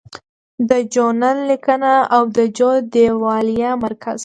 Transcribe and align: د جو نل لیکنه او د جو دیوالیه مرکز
د 0.69 0.71
جو 0.93 1.05
نل 1.21 1.37
لیکنه 1.49 1.93
او 2.15 2.23
د 2.37 2.39
جو 2.57 2.69
دیوالیه 2.93 3.71
مرکز 3.83 4.19